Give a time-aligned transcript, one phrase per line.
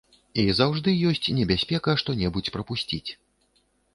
[0.43, 3.05] І заўжды ёсць небяспека што-небудзь прапусціць.